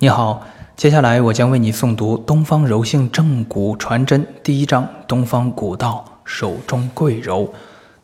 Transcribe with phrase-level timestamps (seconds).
[0.00, 0.46] 你好，
[0.76, 7.52] 接下来我将为你诵读《东方柔性正骨传真》第一章：东方古道，手中贵柔。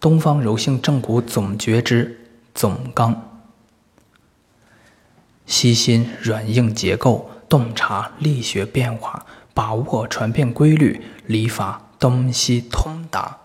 [0.00, 2.18] 东方柔性正骨总诀之
[2.52, 3.14] 总纲：
[5.46, 9.24] 悉心软硬结构，洞察力学变化，
[9.54, 13.38] 把握传变规律，理法东西通达。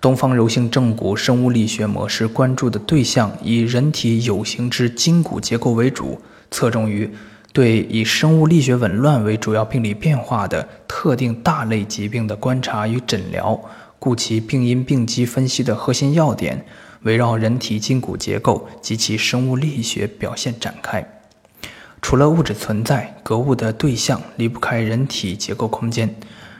[0.00, 6.20] 东方柔性正骨生物力学模式关注的对象以人体有形之筋骨结构为主，
[6.52, 7.10] 侧重于。
[7.52, 13.60] 对以生物力学紊乱为主要病理变化的特定大类疾病的观察与诊疗，
[13.98, 16.64] 故其病因病机分析的核心要点
[17.02, 21.06] 围绕人体筋骨结构及其生物力学表现展开。
[22.00, 26.14] 除了物质存在，格物的对象离不开人体结构空间。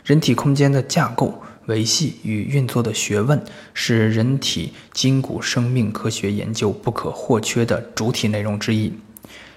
[0.04, 8.92] 人体空间的架构、维系与运作的学问，是人体筋骨生命科学研究不可或缺的主体内容之一。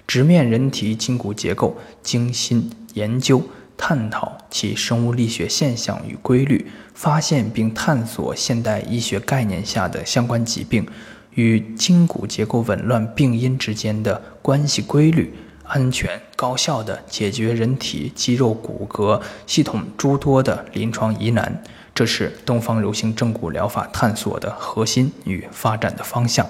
[0.07, 3.41] 直面人体筋骨结构，精心研究
[3.77, 10.87] 探讨其生物力学现象与规律，发现并探索现代医学概念下的相关疾病
[11.31, 15.33] 与筋骨结构紊乱病因之间的关系规律，
[15.65, 21.61] 安全高效地解决人体肌肉骨骼系统诸多的临床疑难，
[21.93, 26.47] 这是东方柔性正骨疗法探索的核心与发展的方向。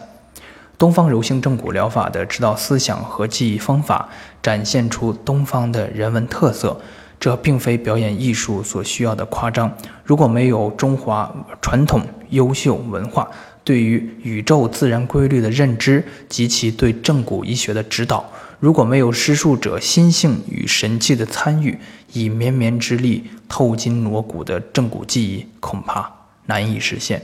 [0.77, 4.09] 东方柔性正骨疗法的指导思想和记忆方法，
[4.41, 6.79] 展现出东方的人文特色。
[7.17, 9.71] 这并非表演艺术所需要的夸张。
[10.03, 13.27] 如果没有中华传统优秀文化
[13.63, 21.79] 对于宇宙自然规律的认知及其对正骨医学的指导，如果没有施术者心性与神气的参与，
[22.11, 26.11] 以绵绵之力透筋挪骨的正骨记忆，恐怕
[26.47, 27.21] 难以实现。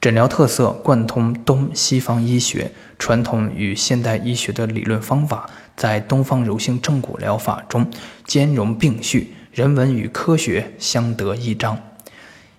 [0.00, 7.84] 诊疗特色贯通东西方医学传统与现代医学的理论方法，在东方柔性正骨疗法中
[8.24, 11.76] 兼容并蓄，人文与科学相得益彰。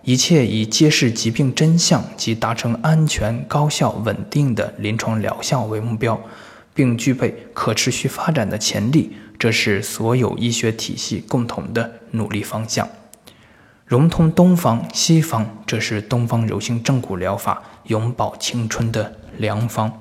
[0.03, 6.19] 一切以揭示疾病真相及达成安全、高效、稳定的临床疗效为目标，
[6.73, 12.85] 并具备可持续发展的潜力，这是所有医学体系共同的努力方向。
[13.89, 19.91] 融通东方西方，这是东方柔性正骨疗法永葆青春的良方。